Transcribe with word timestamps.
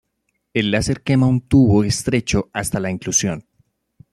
El 0.55 0.71
láser 0.71 1.03
quema 1.03 1.27
un 1.27 1.41
tubo 1.41 1.83
estrecho 1.83 2.49
hasta 2.53 2.79
la 2.79 2.89
inclusión. 2.89 3.45